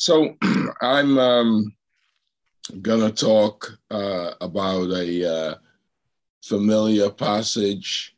[0.00, 0.34] So
[0.80, 1.74] I'm um,
[2.80, 5.54] gonna talk uh, about a uh,
[6.42, 8.16] familiar passage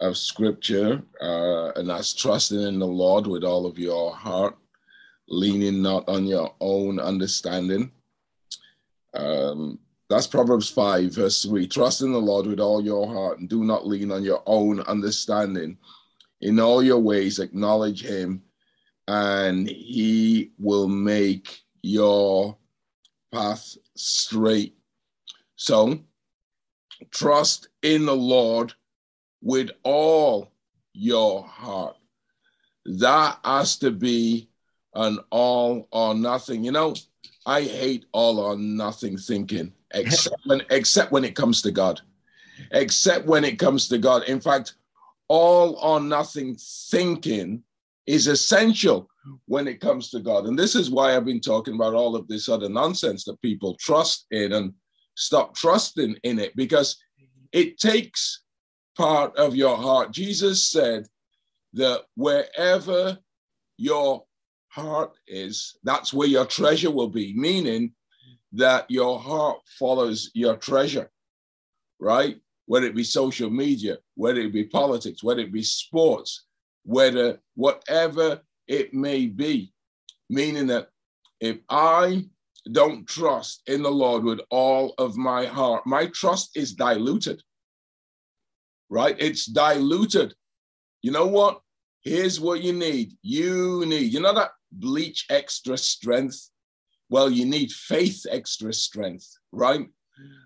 [0.00, 4.56] of scripture, uh, and that's trusting in the Lord with all of your heart,
[5.28, 7.92] leaning not on your own understanding.
[9.12, 11.68] Um, that's Proverbs 5, verse 3.
[11.68, 14.80] Trust in the Lord with all your heart and do not lean on your own
[14.80, 15.76] understanding.
[16.40, 18.42] In all your ways, acknowledge him,
[19.08, 22.58] and he will make your
[23.32, 24.76] path straight.
[25.56, 25.98] So,
[27.10, 28.74] trust in the Lord
[29.42, 30.52] with all
[30.92, 31.96] your heart.
[32.84, 34.50] That has to be
[34.94, 36.62] an all or nothing.
[36.62, 36.94] You know,
[37.46, 42.02] I hate all or nothing thinking except when except when it comes to God.
[42.72, 44.24] Except when it comes to God.
[44.24, 44.74] In fact,
[45.28, 47.62] all or nothing thinking
[48.08, 49.06] is essential
[49.44, 50.46] when it comes to God.
[50.46, 53.76] And this is why I've been talking about all of this other nonsense that people
[53.78, 54.72] trust in and
[55.14, 56.96] stop trusting in it because
[57.52, 58.42] it takes
[58.96, 60.10] part of your heart.
[60.10, 61.06] Jesus said
[61.74, 63.18] that wherever
[63.76, 64.24] your
[64.68, 67.92] heart is, that's where your treasure will be, meaning
[68.52, 71.10] that your heart follows your treasure,
[72.00, 72.36] right?
[72.64, 76.46] Whether it be social media, whether it be politics, whether it be sports,
[76.84, 79.72] whether whatever it may be,
[80.30, 80.88] meaning that
[81.40, 82.26] if I
[82.72, 87.42] don't trust in the Lord with all of my heart, my trust is diluted,
[88.88, 89.16] right?
[89.18, 90.34] It's diluted.
[91.02, 91.60] You know what?
[92.02, 93.16] Here's what you need.
[93.22, 96.50] You need, you know that bleach extra strength?
[97.10, 99.88] Well, you need faith extra strength, right?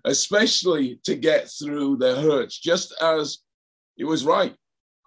[0.05, 2.59] Especially to get through the hurts.
[2.59, 3.39] Just as
[3.97, 4.55] it was right.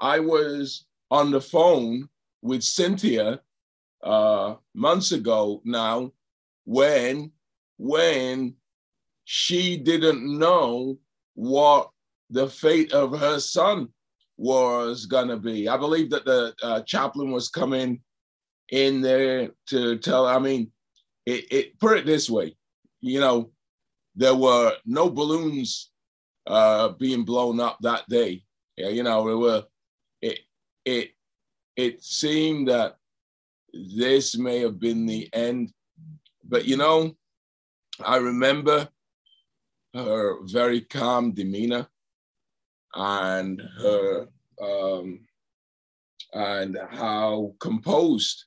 [0.01, 2.09] I was on the phone
[2.43, 3.41] with Cynthia
[4.03, 6.13] uh, months ago now
[6.65, 7.33] when
[7.79, 8.55] when
[9.25, 10.99] she didn't know
[11.35, 11.91] what
[12.31, 13.89] the fate of her son
[14.37, 15.69] was going to be.
[15.69, 18.01] I believe that the uh, chaplain was coming
[18.71, 20.71] in there to tell, I mean,
[21.25, 22.57] it, it put it this way,
[23.01, 23.51] you know,
[24.15, 25.91] there were no balloons
[26.47, 28.43] uh, being blown up that day.
[28.77, 29.65] Yeah, you know, there were
[30.87, 31.11] it
[31.77, 32.97] it seemed that
[33.75, 35.73] this may have been the end,
[36.45, 37.15] but you know,
[38.03, 38.89] I remember
[39.93, 41.87] her very calm demeanor
[42.95, 44.29] and her
[44.63, 45.21] um,
[46.33, 48.45] and how composed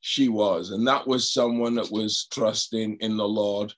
[0.00, 0.70] she was.
[0.70, 3.74] And that was someone that was trusting in the Lord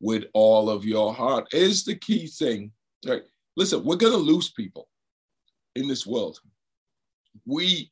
[0.00, 2.72] with all of your heart is the key thing.
[3.06, 3.22] Right?
[3.56, 4.88] Listen, we're going to lose people
[5.76, 6.38] in this world.
[7.46, 7.90] We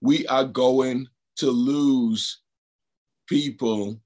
[0.00, 2.40] we are going to lose
[3.28, 4.00] people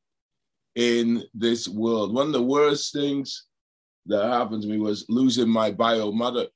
[0.76, 2.14] in this world.
[2.14, 3.46] One of the worst things
[4.06, 6.46] that happened to me was losing my bio mother.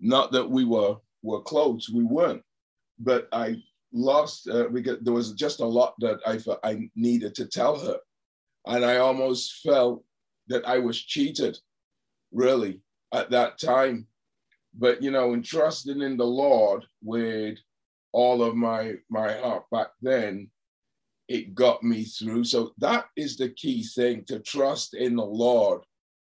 [0.00, 2.42] Not that we were were close, we weren't,
[2.98, 3.56] but I
[3.92, 7.78] lost uh, because there was just a lot that I felt I needed to tell
[7.78, 7.98] her,
[8.66, 10.04] and I almost felt
[10.48, 11.58] that I was cheated,
[12.32, 12.80] really,
[13.12, 14.06] at that time.
[14.74, 17.58] But you know, in trusting in the Lord with
[18.12, 20.50] all of my my heart back then,
[21.28, 22.44] it got me through.
[22.44, 25.82] So that is the key thing to trust in the Lord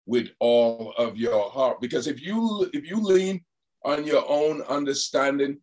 [0.06, 1.80] with all of your heart.
[1.80, 3.44] Because if you if you lean
[3.84, 5.59] on your own understanding,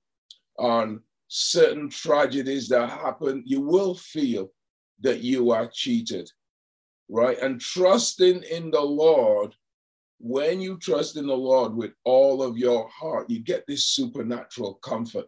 [0.58, 4.50] on certain tragedies that happen, you will feel
[5.02, 6.30] that you are cheated,
[7.10, 7.38] right?
[7.40, 9.54] And trusting in the Lord,
[10.20, 14.76] when you trust in the Lord with all of your heart, you get this supernatural
[14.76, 15.26] comfort.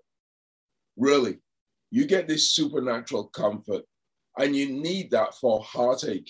[1.00, 1.38] Really,
[1.92, 3.84] you get this supernatural comfort,
[4.38, 6.30] and you need that for heartache.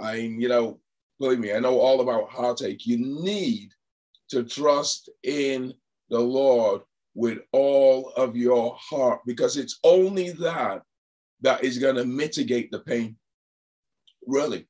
[0.00, 0.78] I mean, you know,
[1.18, 2.86] believe me, I know all about heartache.
[2.86, 3.72] You need
[4.30, 5.74] to trust in
[6.10, 6.82] the Lord
[7.14, 10.82] with all of your heart because it's only that
[11.40, 13.16] that is going to mitigate the pain.
[14.28, 14.68] Really,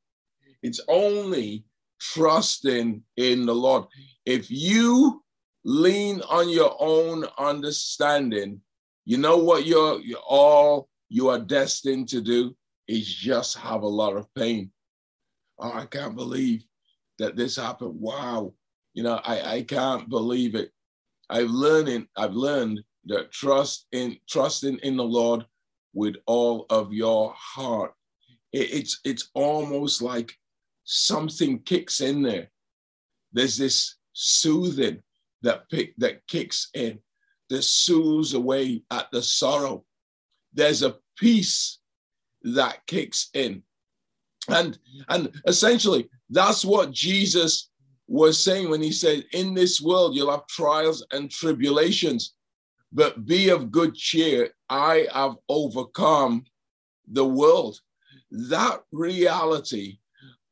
[0.62, 1.66] it's only
[2.00, 3.84] trusting in the Lord.
[4.24, 5.22] If you
[5.64, 8.62] lean on your own understanding,
[9.08, 12.54] you know what you're, you're all you are destined to do
[12.86, 14.70] is just have a lot of pain.
[15.58, 16.62] Oh, I can't believe
[17.18, 17.98] that this happened.
[17.98, 18.52] Wow.
[18.92, 20.72] You know, I, I can't believe it.
[21.30, 25.46] I've learned I've learned that trust in trusting in the Lord
[25.94, 27.94] with all of your heart.
[28.52, 30.34] It, it's it's almost like
[30.84, 32.50] something kicks in there.
[33.32, 35.02] There's this soothing
[35.40, 36.98] that pick, that kicks in,
[37.50, 39.84] that soothes away at the sorrow,
[40.52, 41.78] there's a peace
[42.42, 43.62] that kicks in.
[44.48, 44.78] And,
[45.08, 47.70] and essentially, that's what Jesus
[48.06, 52.34] was saying when he said, In this world, you'll have trials and tribulations,
[52.92, 54.50] but be of good cheer.
[54.70, 56.44] I have overcome
[57.10, 57.80] the world.
[58.30, 59.98] That reality,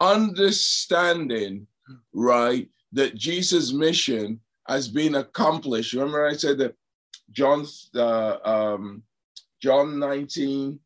[0.00, 1.66] understanding,
[2.12, 5.92] right, that Jesus' mission has been accomplished.
[5.92, 6.74] Remember, I said that
[7.32, 9.02] John, uh, um,
[9.60, 10.78] John 19,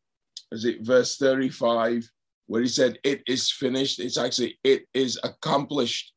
[0.51, 2.09] is it verse 35,
[2.47, 3.99] where he said, It is finished.
[3.99, 6.13] It's actually, it is accomplished.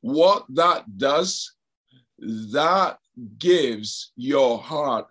[0.00, 1.54] What that does,
[2.18, 2.98] that
[3.38, 5.06] gives your heart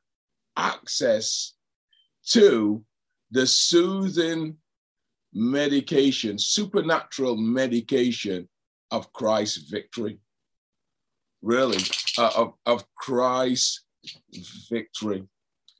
[0.57, 1.53] access
[2.27, 2.83] to
[3.31, 4.57] the soothing
[5.33, 8.47] medication, supernatural medication
[8.91, 10.19] of Christ's victory.
[11.41, 11.83] Really,
[12.17, 13.84] uh, of, of Christ's
[14.69, 15.27] victory.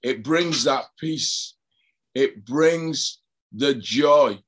[0.04, 1.56] It brings that peace.
[2.14, 4.40] It brings the joy.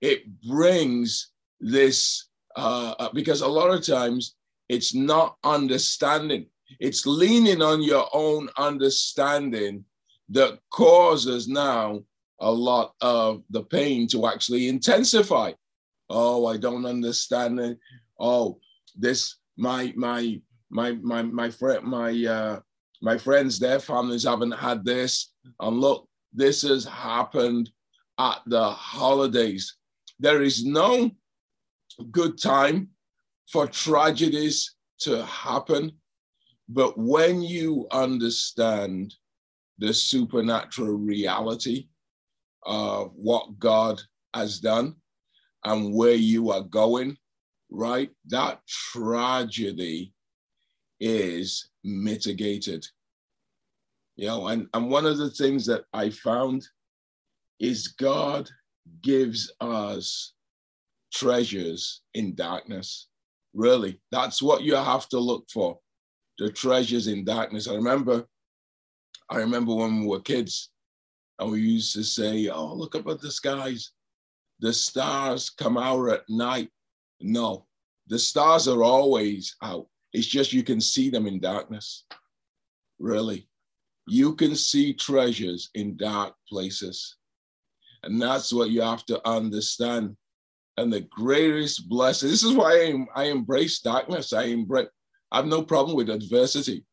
[0.00, 1.30] It brings
[1.60, 4.34] this, uh, uh, because a lot of times
[4.68, 6.46] it's not understanding,
[6.78, 9.84] it's leaning on your own understanding
[10.30, 12.00] that causes now
[12.40, 15.52] a lot of the pain to actually intensify.
[16.08, 17.78] Oh, I don't understand it.
[18.18, 18.58] Oh,
[18.96, 20.40] this my my
[20.70, 22.60] my my my friend my uh
[23.00, 25.32] my friends, their families haven't had this.
[25.58, 27.70] And look, this has happened
[28.18, 29.76] at the holidays.
[30.18, 31.10] There is no
[32.10, 32.90] good time
[33.50, 35.92] for tragedies to happen.
[36.68, 39.14] But when you understand
[39.78, 41.88] the supernatural reality
[42.64, 44.00] of what God
[44.34, 44.94] has done
[45.64, 47.16] and where you are going,
[47.70, 48.10] right?
[48.26, 50.12] That tragedy
[51.00, 52.86] is mitigated.
[54.16, 56.66] You know, and, and one of the things that I found
[57.58, 58.50] is God
[59.02, 60.34] gives us
[61.12, 63.08] treasures in darkness.
[63.54, 65.78] Really, that's what you have to look for.
[66.38, 67.68] The treasures in darkness.
[67.68, 68.26] I remember,
[69.28, 70.70] I remember when we were kids,
[71.38, 73.92] and we used to say, "Oh, look up at the skies.
[74.60, 76.70] The stars come out at night."
[77.20, 77.66] No,
[78.06, 79.86] the stars are always out.
[80.12, 82.04] It's just you can see them in darkness.
[82.98, 83.48] Really.
[84.06, 87.16] You can see treasures in dark places.
[88.02, 90.16] And that's what you have to understand.
[90.76, 92.72] And the greatest blessing, this is why
[93.14, 94.32] I, I embrace darkness.
[94.32, 94.88] I embrace,
[95.30, 96.84] I have no problem with adversity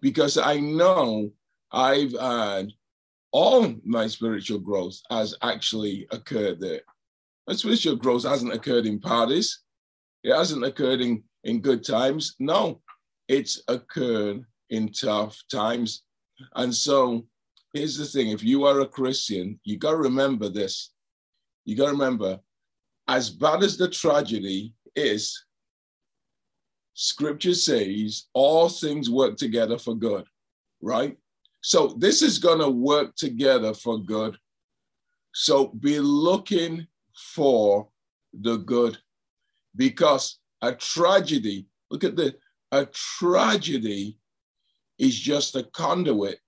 [0.00, 1.32] because I know
[1.72, 2.72] I've had
[3.32, 6.80] all my spiritual growth has actually occurred there.
[7.46, 9.60] My spiritual growth hasn't occurred in parties.
[10.22, 12.34] It hasn't occurred in in good times.
[12.38, 12.80] No,
[13.28, 16.02] it's occurred in tough times.
[16.54, 17.26] And so
[17.72, 20.92] here's the thing if you are a Christian, you got to remember this.
[21.64, 22.40] You got to remember,
[23.08, 25.44] as bad as the tragedy is,
[26.94, 30.24] scripture says all things work together for good,
[30.80, 31.16] right?
[31.60, 34.36] So this is going to work together for good.
[35.34, 36.86] So be looking
[37.34, 37.88] for
[38.32, 38.98] the good
[39.76, 42.34] because a tragedy, look at the,
[42.72, 44.18] a tragedy
[44.98, 46.40] is just a conduit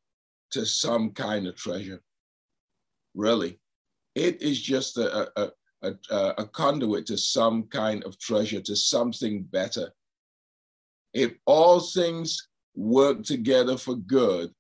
[0.51, 2.03] to some kind of treasure.
[3.15, 3.59] Really.
[4.15, 5.51] It is just a, a,
[5.83, 5.95] a,
[6.39, 9.91] a, conduit to some kind of treasure, to something better.
[11.15, 14.53] If all things work together for good,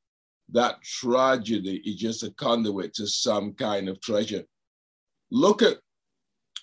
[0.53, 4.45] that tragedy is just a conduit to some kind of treasure.
[5.31, 5.79] Look at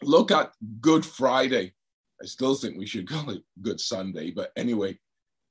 [0.03, 0.51] look at
[0.81, 1.73] Good Friday.
[2.21, 4.97] I still think we should call it Good Sunday, but anyway,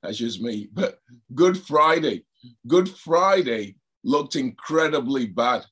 [0.03, 0.69] that's just me.
[0.73, 0.99] But
[1.33, 2.25] Good Friday,
[2.67, 5.65] Good Friday looked incredibly bad,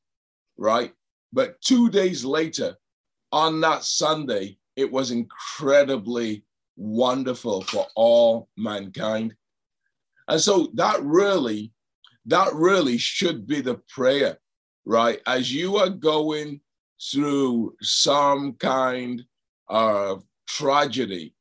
[0.58, 0.94] right?
[1.34, 2.76] But two days later,
[3.32, 6.46] on that Sunday, it was incredibly
[6.78, 9.36] wonderful for all mankind.
[10.28, 11.72] And so that really,
[12.26, 14.38] that really should be the prayer,
[14.86, 15.22] right?
[15.28, 16.62] As you are going
[17.12, 19.24] through some kind
[19.68, 21.34] of tragedy,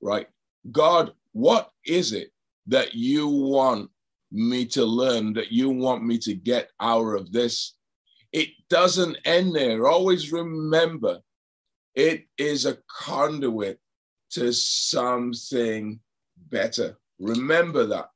[0.00, 0.28] right?
[0.72, 2.32] God, what is it
[2.66, 3.90] that you want
[4.32, 7.74] me to learn, that you want me to get out of this?
[8.32, 9.86] It doesn't end there.
[9.86, 11.20] Always remember,
[11.94, 13.78] it is a conduit
[14.30, 16.00] to something
[16.50, 16.98] better.
[17.18, 18.10] Remember that,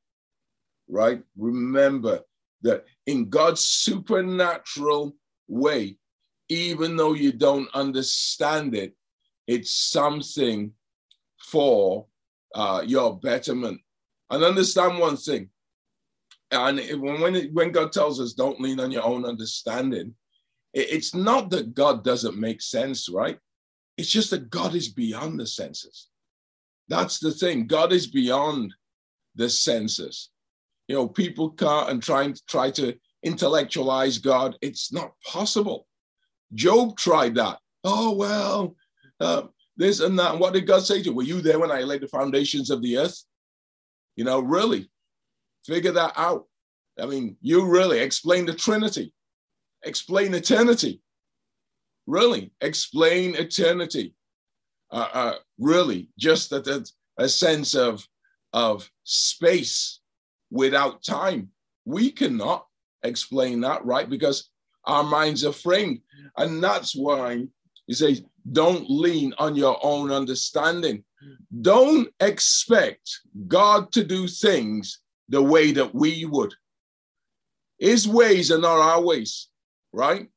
[0.89, 1.23] right?
[1.37, 2.21] Remember
[2.63, 5.17] that in God's supernatural
[5.49, 5.97] way,
[6.49, 8.95] even though you don't understand it,
[9.51, 10.73] it's something
[11.39, 12.07] for
[12.55, 13.81] uh, your betterment.
[14.31, 15.51] And understand one thing
[16.51, 20.15] and when it, when God tells us don't lean on your own understanding,
[20.75, 23.39] it, it's not that God doesn't make sense, right?
[23.97, 26.09] It's just that God is beyond the senses.
[26.89, 27.67] That's the thing.
[27.67, 28.75] God is beyond
[29.37, 30.31] the senses.
[30.89, 34.57] You know, people can't and trying to try to intellectualize God.
[34.61, 35.87] It's not possible.
[36.55, 37.59] Job tried that.
[37.85, 38.75] Oh well,
[39.21, 39.43] uh,
[39.77, 40.33] this and that.
[40.33, 41.15] And what did God say to you?
[41.15, 43.25] Were you there when I laid the foundations of the earth?
[44.17, 44.91] You know, really
[45.65, 46.47] figure that out.
[46.99, 49.13] I mean, you really explain the Trinity,
[49.85, 51.01] explain eternity.
[52.07, 54.15] Really, explain eternity.
[54.91, 56.85] Uh, uh, really, just that a,
[57.23, 58.05] a sense of,
[58.53, 60.01] of space
[60.51, 61.51] without time.
[61.85, 62.67] We cannot
[63.03, 64.11] explain that, right?
[64.11, 64.51] Because
[64.85, 66.01] our minds are framed.
[66.37, 67.47] And that's why
[67.91, 71.03] he says, don't lean on your own understanding.
[71.61, 73.19] Don't expect
[73.49, 76.55] God to do things the way that we would.
[77.81, 79.49] His ways are not our ways,
[79.93, 80.29] right?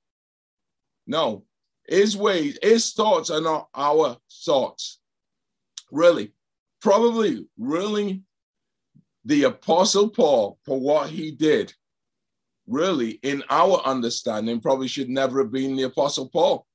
[1.06, 1.46] No,
[1.88, 5.00] his ways, his thoughts are not our thoughts.
[5.92, 6.34] Really,
[6.82, 8.24] probably, really,
[9.26, 11.72] the Apostle Paul, for what he did,
[12.66, 16.66] really, in our understanding, probably should never have been the Apostle Paul.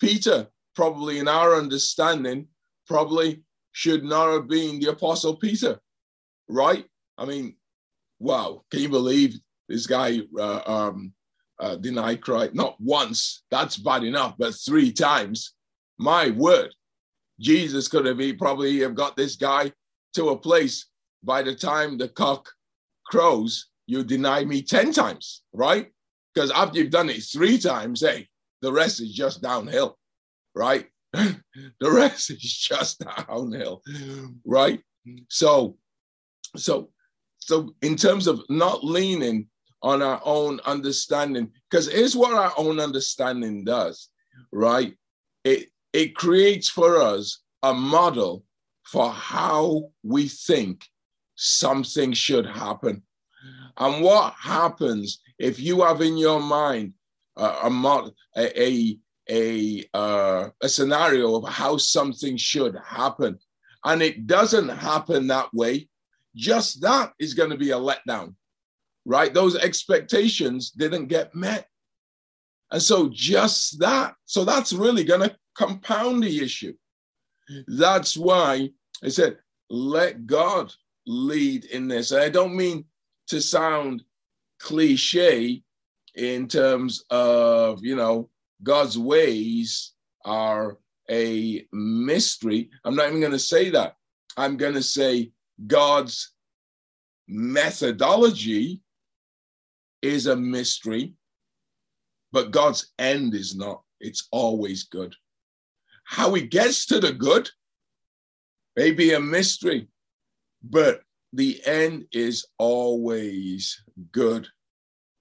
[0.00, 2.48] Peter, probably in our understanding,
[2.86, 3.42] probably
[3.72, 5.78] should not have been the Apostle Peter,
[6.48, 6.84] right?
[7.16, 7.56] I mean,
[8.18, 9.38] wow, can you believe
[9.68, 11.12] this guy uh, um,
[11.58, 12.54] uh, denied Christ?
[12.54, 15.54] Not once, that's bad enough, but three times.
[15.98, 16.74] My word,
[17.38, 19.72] Jesus could have he probably have got this guy
[20.14, 20.86] to a place
[21.22, 22.48] by the time the cock
[23.06, 25.88] crows, you deny me 10 times, right?
[26.34, 28.28] Because after you've done it three times, hey,
[28.62, 29.98] the rest is just downhill,
[30.54, 30.86] right?
[31.12, 31.32] the
[31.82, 33.82] rest is just downhill,
[34.44, 34.80] right?
[35.28, 35.76] So,
[36.56, 36.90] so,
[37.38, 39.48] so in terms of not leaning
[39.82, 44.08] on our own understanding, because it's what our own understanding does,
[44.52, 44.94] right?
[45.44, 48.44] It it creates for us a model
[48.84, 50.86] for how we think
[51.34, 53.02] something should happen.
[53.78, 56.92] And what happens if you have in your mind
[57.36, 58.98] a, a,
[59.30, 63.38] a, uh, a scenario of how something should happen,
[63.84, 65.88] and it doesn't happen that way,
[66.36, 68.34] just that is going to be a letdown,
[69.04, 69.32] right?
[69.32, 71.66] Those expectations didn't get met.
[72.70, 76.74] And so, just that, so that's really going to compound the issue.
[77.66, 78.70] That's why
[79.02, 79.38] I said,
[79.70, 80.72] let God
[81.06, 82.12] lead in this.
[82.12, 82.84] I don't mean
[83.28, 84.04] to sound
[84.60, 85.62] cliche
[86.20, 88.28] in terms of, you know,
[88.62, 89.94] God's ways
[90.26, 90.76] are
[91.10, 92.68] a mystery.
[92.84, 93.96] I'm not even going to say that.
[94.36, 95.32] I'm going to say
[95.66, 96.34] God's
[97.26, 98.82] methodology
[100.02, 101.14] is a mystery,
[102.32, 103.82] but God's end is not.
[103.98, 105.14] It's always good.
[106.04, 107.48] How he gets to the good
[108.76, 109.88] may be a mystery,
[110.62, 111.00] but
[111.32, 114.46] the end is always good.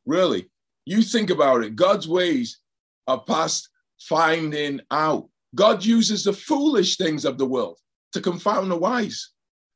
[0.05, 0.49] Really,
[0.89, 2.59] you think about it, God's ways
[3.07, 3.69] are past
[3.99, 5.29] finding out.
[5.55, 7.77] God uses the foolish things of the world
[8.13, 9.31] to confound the wise,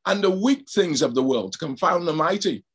[0.06, 2.66] and the weak things of the world to confound the mighty,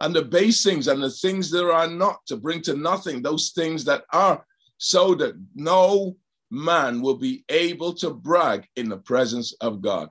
[0.00, 3.52] and the base things and the things that are not to bring to nothing those
[3.54, 4.44] things that are,
[4.78, 6.16] so that no
[6.50, 10.10] man will be able to brag in the presence of God.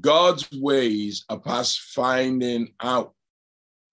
[0.00, 3.14] God's ways are past finding out.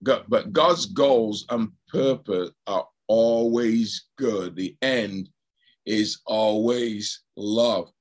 [0.01, 4.55] but God's goals and purpose are always good.
[4.55, 5.29] The end
[5.85, 7.91] is always love,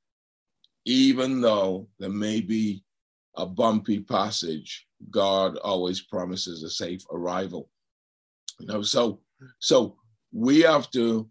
[0.86, 2.82] even though there may be
[3.36, 4.86] a bumpy passage.
[5.10, 7.68] God always promises a safe arrival.
[8.58, 9.20] You know, so
[9.58, 9.96] so
[10.32, 11.28] we have to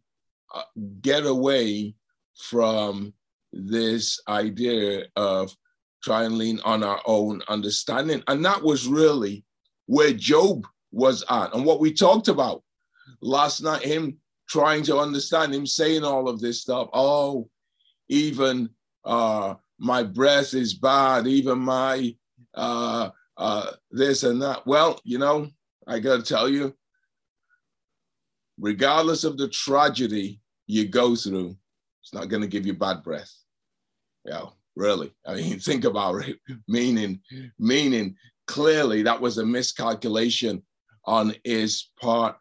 [0.53, 0.63] uh,
[1.01, 1.95] get away
[2.35, 3.13] from
[3.53, 5.55] this idea of
[6.03, 8.23] try and lean on our own understanding.
[8.27, 9.45] And that was really
[9.85, 11.53] where Job was at.
[11.53, 12.63] And what we talked about
[13.21, 14.17] last night, him
[14.47, 16.89] trying to understand, him saying all of this stuff.
[16.93, 17.49] Oh,
[18.09, 18.69] even
[19.05, 22.15] uh, my breath is bad, even my
[22.53, 24.67] uh, uh, this and that.
[24.67, 25.49] Well, you know,
[25.87, 26.75] I got to tell you,
[28.59, 31.55] regardless of the tragedy you go through,
[32.01, 33.31] it's not going to give you bad breath.
[34.25, 35.13] Yeah, really.
[35.25, 36.37] I mean, think about it.
[36.67, 37.21] Meaning,
[37.57, 38.15] meaning
[38.47, 40.61] clearly that was a miscalculation
[41.05, 42.37] on his part,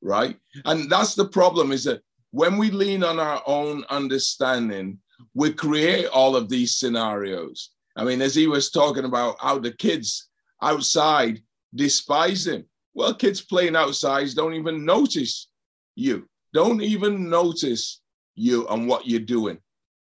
[0.00, 0.36] right?
[0.64, 4.98] And that's the problem is that when we lean on our own understanding,
[5.34, 7.70] we create all of these scenarios.
[7.96, 10.28] I mean, as he was talking about how the kids
[10.62, 11.40] outside
[11.74, 12.64] despise him.
[12.94, 15.48] Well, kids playing outside don't even notice
[15.94, 18.00] you, don't even notice
[18.34, 19.58] you and what you're doing,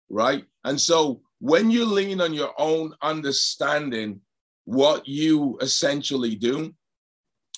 [0.10, 0.46] right?
[0.64, 4.22] And so when you lean on your own understanding,
[4.66, 6.74] what you essentially do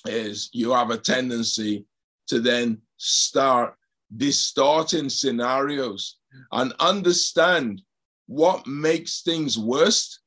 [0.06, 1.84] is you have a tendency
[2.28, 3.74] to then start
[4.16, 6.18] distorting scenarios
[6.52, 7.82] and understand
[8.26, 10.20] what makes things worse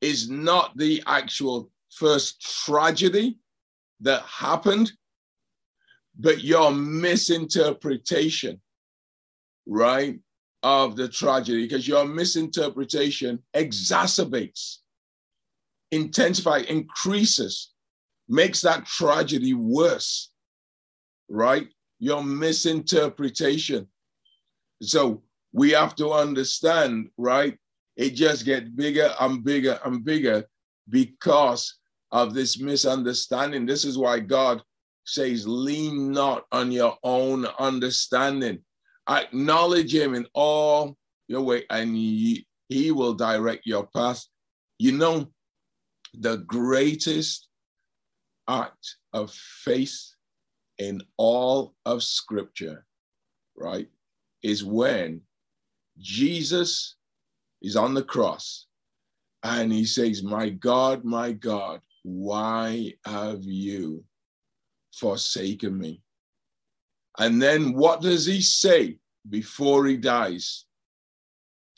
[0.00, 3.38] is not the actual first tragedy
[4.00, 4.92] that happened,
[6.18, 8.60] but your misinterpretation,
[9.66, 10.18] right,
[10.62, 14.78] of the tragedy, because your misinterpretation exacerbates,
[15.90, 17.73] intensifies, increases,
[18.28, 20.30] makes that tragedy worse,
[21.28, 21.68] right?
[21.98, 23.88] Your misinterpretation.
[24.82, 27.56] So we have to understand, right?
[27.96, 30.44] It just gets bigger and bigger and bigger
[30.88, 31.76] because
[32.10, 33.66] of this misunderstanding.
[33.66, 34.62] This is why God
[35.04, 38.60] says, lean not on your own understanding.
[39.08, 40.96] Acknowledge him in all
[41.28, 44.24] your way, and he, he will direct your path.
[44.78, 45.28] You know,
[46.14, 47.48] the greatest
[48.48, 50.14] act of faith
[50.78, 52.84] in all of Scripture,
[53.56, 53.88] right,
[54.42, 55.20] is when
[55.98, 56.96] Jesus
[57.62, 58.66] is on the cross
[59.42, 64.04] and he says, My God, my God, why have you
[64.92, 66.02] forsaken me?
[67.18, 68.98] And then what does he say
[69.28, 70.64] before he dies?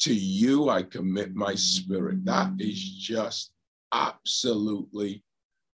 [0.00, 2.24] To you I commit my spirit.
[2.24, 3.50] That is just
[3.92, 5.22] absolutely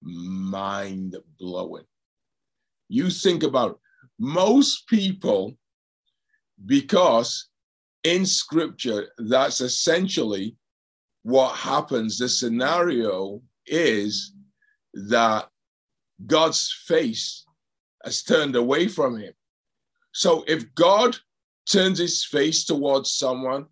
[0.03, 1.85] mind blowing.
[2.89, 3.77] You think about it.
[4.19, 5.57] most people,
[6.67, 7.49] because
[8.05, 10.57] in scripture, that's essentially
[11.23, 12.19] what happens.
[12.19, 14.33] The scenario is
[14.95, 15.49] that
[16.27, 17.45] God's face
[18.05, 19.33] has turned away from him.
[20.13, 21.17] So if God
[21.71, 23.67] turns his face towards someone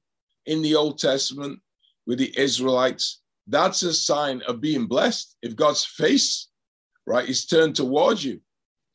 [0.46, 1.60] in the Old Testament
[2.06, 5.36] with the Israelites, that's a sign of being blessed.
[5.42, 6.48] If God's face,
[7.06, 8.40] right, is turned towards you,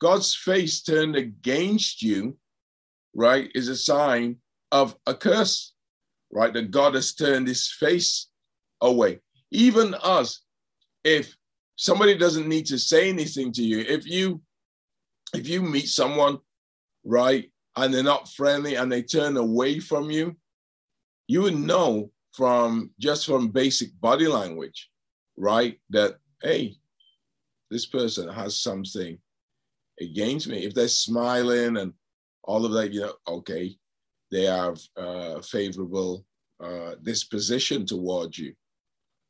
[0.00, 2.36] God's face turned against you,
[3.14, 4.36] right, is a sign
[4.70, 5.74] of a curse,
[6.30, 6.52] right?
[6.52, 8.28] That God has turned his face
[8.80, 9.20] away.
[9.50, 10.40] Even us,
[11.04, 11.36] if
[11.76, 14.40] somebody doesn't need to say anything to you, if you
[15.34, 16.38] if you meet someone,
[17.04, 20.36] right, and they're not friendly and they turn away from you,
[21.26, 24.90] you would know from just from basic body language,
[25.36, 26.76] right, that hey,
[27.70, 29.16] this person has something
[30.00, 30.64] against me.
[30.64, 31.92] If they're smiling and
[32.42, 33.76] all of that, you know, okay,
[34.30, 36.24] they have a favorable
[36.62, 38.52] uh, disposition towards you.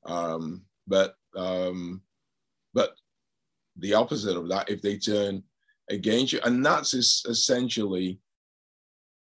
[0.06, 2.00] Um, but um,
[2.72, 2.94] but
[3.76, 5.42] the opposite of that, if they turn
[5.90, 8.18] against you, and that's essentially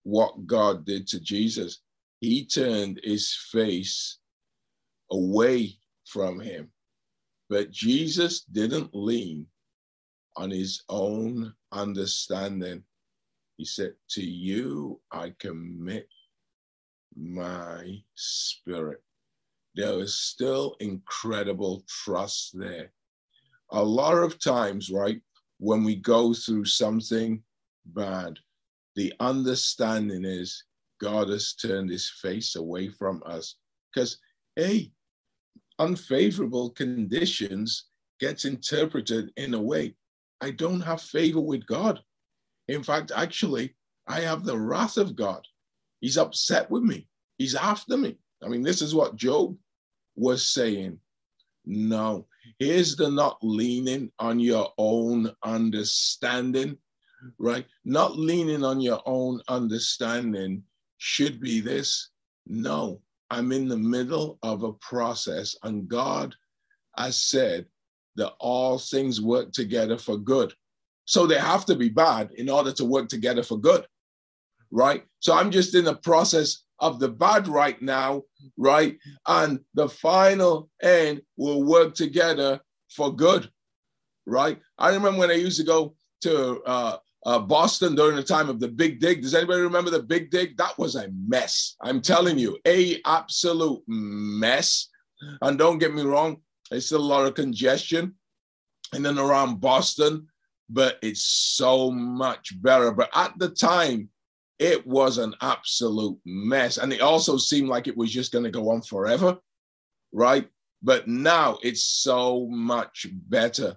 [0.02, 1.80] what God did to Jesus.
[2.20, 4.18] He turned his face
[5.10, 6.70] away from him,
[7.48, 9.46] but Jesus didn't lean
[10.36, 12.84] on his own understanding.
[13.56, 16.08] He said, To you I commit
[17.16, 19.02] my spirit.
[19.74, 22.92] There is still incredible trust there.
[23.70, 25.20] A lot of times, right,
[25.58, 27.42] when we go through something
[27.86, 28.38] bad,
[28.96, 30.64] the understanding is
[31.00, 33.56] God has turned his face away from us.
[33.92, 34.18] Because,
[34.56, 34.92] hey,
[35.78, 37.86] unfavorable conditions
[38.20, 39.94] gets interpreted in a way.
[40.40, 42.00] I don't have favor with God.
[42.68, 43.74] In fact, actually,
[44.06, 45.44] I have the wrath of God.
[46.00, 47.08] He's upset with me.
[47.38, 48.18] He's after me.
[48.42, 49.56] I mean, this is what Job
[50.16, 50.98] was saying.
[51.64, 52.26] No,
[52.58, 56.78] here's the not leaning on your own understanding,
[57.38, 57.66] right?
[57.84, 60.62] Not leaning on your own understanding
[61.00, 62.10] should be this.
[62.46, 66.34] No, I'm in the middle of a process, and God
[66.96, 67.66] has said
[68.16, 70.52] that all things work together for good.
[71.06, 73.86] So they have to be bad in order to work together for good,
[74.70, 75.04] right?
[75.20, 78.22] So I'm just in the process of the bad right now,
[78.58, 78.98] right?
[79.26, 82.60] And the final end will work together
[82.94, 83.50] for good,
[84.26, 84.60] right?
[84.76, 88.60] I remember when I used to go to uh, uh, Boston during the time of
[88.60, 89.22] the Big Dig.
[89.22, 90.56] Does anybody remember the Big Dig?
[90.56, 91.76] That was a mess.
[91.82, 94.88] I'm telling you, a absolute mess.
[95.42, 96.38] And don't get me wrong,
[96.70, 98.14] there's still a lot of congestion
[98.94, 100.26] in and around Boston
[100.70, 102.92] but it's so much better.
[102.92, 104.08] But at the time,
[104.58, 106.78] it was an absolute mess.
[106.78, 109.38] And it also seemed like it was just going to go on forever,
[110.12, 110.48] right?
[110.82, 113.76] But now it's so much better,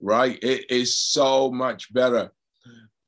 [0.00, 0.38] right?
[0.42, 2.30] It is so much better.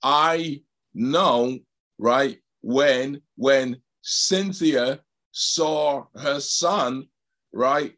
[0.05, 0.61] I
[0.93, 1.59] know,
[1.99, 5.01] right, when when Cynthia
[5.33, 7.09] saw her son,
[7.53, 7.95] right,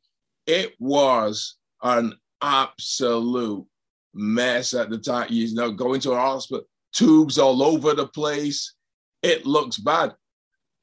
[0.47, 3.67] it was an absolute
[4.15, 5.27] mess at the time.
[5.31, 6.65] You know, going to a hospital,
[6.95, 8.75] tubes all over the place.
[9.23, 10.15] It looks bad.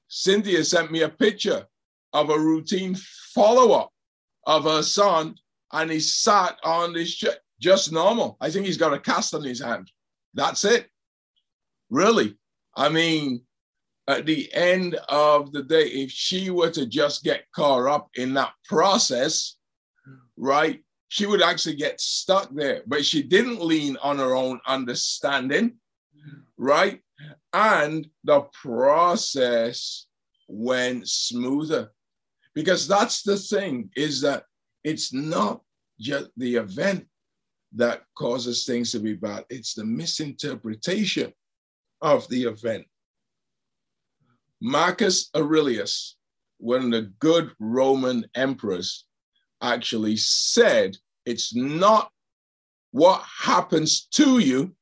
[0.10, 1.66] Cynthia sent me a picture
[2.12, 2.96] of a routine
[3.34, 3.92] follow up
[4.46, 5.36] of her son,
[5.72, 8.38] and he sat on this chair, just normal.
[8.42, 9.90] I think he's got a cast on his hand.
[10.34, 10.90] That's it.
[11.94, 12.36] Really.
[12.76, 13.42] I mean,
[14.08, 18.34] at the end of the day, if she were to just get caught up in
[18.34, 19.58] that process,
[20.36, 22.82] right, she would actually get stuck there.
[22.88, 25.76] But she didn't lean on her own understanding,
[26.58, 27.00] right?
[27.54, 30.08] And the process
[30.48, 31.92] went smoother.
[32.56, 34.46] Because that's the thing, is that
[34.84, 35.62] it's not
[36.00, 37.06] just the event
[37.76, 41.32] that causes things to be bad, it's the misinterpretation
[42.04, 42.86] of the event.
[44.62, 46.18] Marcus Aurelius,
[46.58, 49.06] one of the good Roman emperors,
[49.62, 52.12] actually said it's not
[52.92, 54.76] what happens to you,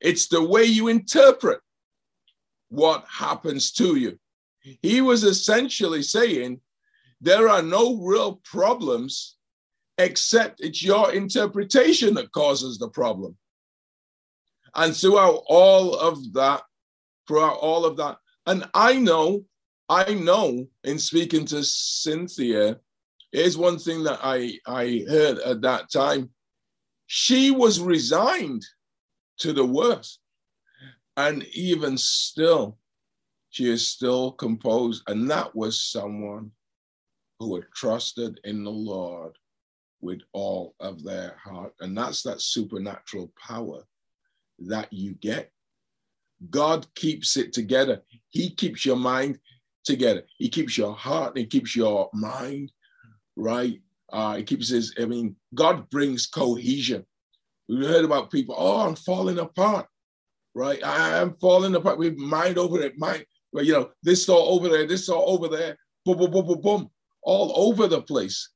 [0.00, 1.60] it's the way you interpret
[2.68, 4.18] what happens to you.
[4.82, 6.60] He was essentially saying
[7.20, 9.36] there are no real problems
[9.98, 13.36] except it's your interpretation that causes the problem.
[14.74, 16.62] And throughout all of that,
[17.26, 19.44] throughout all of that, and I know,
[19.88, 22.78] I know in speaking to Cynthia,
[23.32, 26.30] Here's one thing that I, I heard at that time.
[27.06, 28.64] She was resigned
[29.38, 30.18] to the worst.
[31.16, 32.78] And even still,
[33.50, 35.02] she is still composed.
[35.06, 36.50] And that was someone
[37.38, 39.36] who had trusted in the Lord
[40.00, 41.74] with all of their heart.
[41.80, 43.84] And that's that supernatural power
[44.60, 45.50] that you get.
[46.50, 48.02] God keeps it together.
[48.30, 49.38] He keeps your mind
[49.84, 50.22] together.
[50.38, 52.72] He keeps your heart, he keeps your mind
[53.40, 53.80] right?
[54.12, 57.04] Uh, it keeps his, I mean, God brings cohesion.
[57.68, 59.86] We heard about people, oh, I'm falling apart,
[60.54, 60.82] right?
[60.84, 61.98] I am falling apart.
[61.98, 65.48] We mind over it, mind, well, you know, this all over there, this all over
[65.48, 66.90] there, boom, boom, boom, boom, boom,
[67.22, 68.50] all over the place.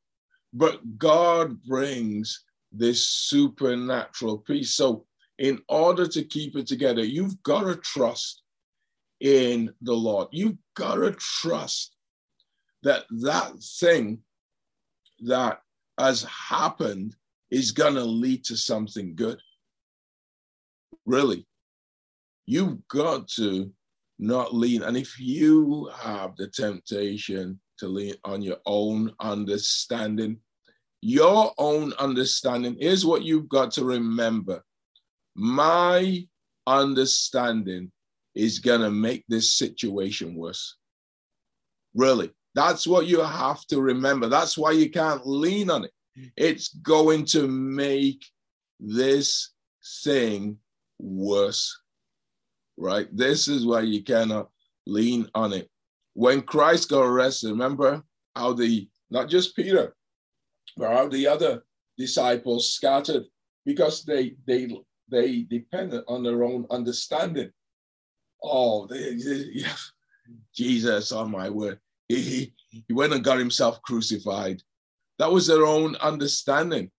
[0.53, 4.75] But God brings this supernatural peace.
[4.75, 5.07] So,
[5.39, 8.43] in order to keep it together, you've got to trust
[9.21, 10.29] in the Lord.
[10.31, 11.97] You've got to trust
[12.83, 14.21] that that thing
[15.21, 15.61] that
[15.99, 17.17] has happened
[17.51, 19.41] is going to lead to something good.
[21.07, 21.47] Really.
[22.47, 23.73] You've got to
[24.19, 24.83] not lean.
[24.83, 30.39] And if you have the temptation to lean on your own understanding,
[31.01, 34.63] your own understanding is what you've got to remember.
[35.35, 36.27] My
[36.67, 37.91] understanding
[38.35, 40.77] is going to make this situation worse.
[41.95, 42.31] Really.
[42.55, 44.29] That's what you have to remember.
[44.29, 45.91] That's why you can't lean on it.
[46.37, 48.25] It's going to make
[48.79, 49.51] this
[50.05, 50.59] thing
[51.01, 51.77] worse,
[52.77, 53.09] right?
[53.13, 54.51] This is why you cannot
[54.87, 55.69] lean on it.
[56.15, 58.05] When Christ got arrested, remember
[58.37, 59.97] how the, not just Peter,
[60.77, 61.65] but how the other
[61.99, 63.25] disciples scattered
[63.67, 64.69] because they, they,
[65.09, 67.51] they depended on their own understanding.
[68.43, 69.77] Oh, they, they, yeah.
[70.55, 74.63] Jesus, on oh my word he, he went and got himself crucified.
[75.19, 76.91] That was their own understanding.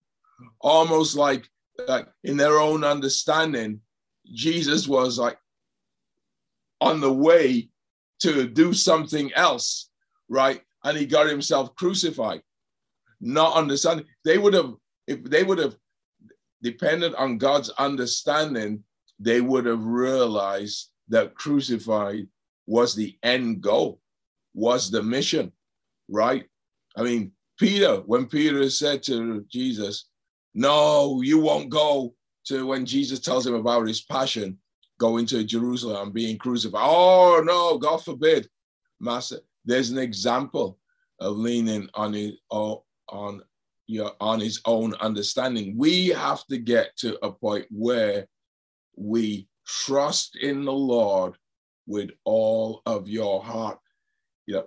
[0.62, 1.48] Almost like,
[1.88, 3.82] like in their own understanding,
[4.26, 5.38] Jesus was like
[6.82, 7.70] on the way
[8.22, 9.90] to do something else,
[10.30, 10.62] right?
[10.84, 12.42] And he got himself crucified.
[13.22, 14.06] Not understanding.
[14.24, 14.74] They would have,
[15.08, 15.76] if they would have
[16.66, 18.84] depended on God's understanding,
[19.20, 22.28] they would have realized that crucified
[22.66, 24.02] was the end goal
[24.56, 25.52] was the mission,
[26.10, 26.46] right?
[26.98, 30.06] I mean, Peter, when Peter said to Jesus,
[30.56, 32.16] No, you won't go
[32.48, 34.58] to when Jesus tells him about his passion,
[34.98, 36.82] going to Jerusalem and being crucified.
[36.84, 38.50] Oh, no, God forbid.
[39.00, 40.80] Master, there's an example
[41.20, 43.42] of leaning on his, on
[43.88, 45.76] your on his own understanding.
[45.78, 48.28] We have to get to a point where
[48.96, 51.36] we trust in the Lord
[51.88, 53.80] with all of your heart
[54.46, 54.66] you know,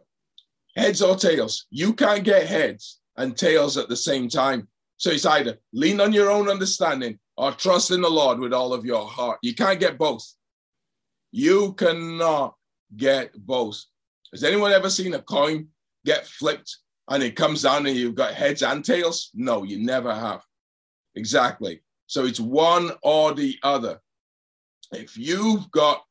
[0.77, 1.67] heads or tails.
[1.71, 4.69] You can't get heads and tails at the same time.
[4.97, 8.73] So it's either lean on your own understanding or trust in the Lord with all
[8.73, 9.39] of your heart.
[9.43, 10.27] You can't get both.
[11.31, 12.55] You cannot
[12.97, 13.85] get both.
[14.33, 15.69] Has anyone ever seen a coin
[16.05, 19.31] get flipped and it comes down and you've got heads and tails?
[19.35, 20.45] No, you never have.
[21.15, 21.83] Exactly.
[22.07, 24.01] So it's one or the other.
[24.93, 26.03] If you've got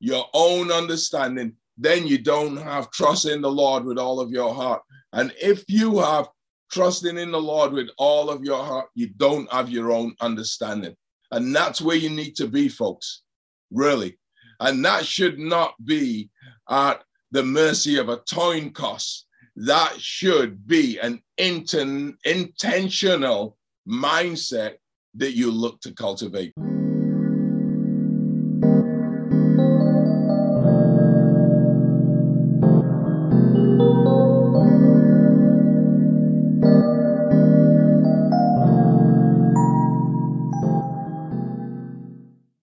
[0.00, 4.54] your own understanding, then you don't have trust in the Lord with all of your
[4.54, 4.82] heart.
[5.12, 6.28] And if you have
[6.70, 10.94] trusting in the Lord with all of your heart, you don't have your own understanding.
[11.32, 13.22] And that's where you need to be, folks,
[13.70, 14.18] really.
[14.60, 16.30] And that should not be
[16.68, 19.26] at the mercy of a toin cost.
[19.56, 23.56] That should be an inten- intentional
[23.88, 24.76] mindset
[25.14, 26.54] that you look to cultivate.